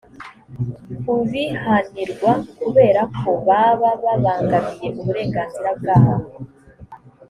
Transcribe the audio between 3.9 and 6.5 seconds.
babangamiye uburenganzira bwabo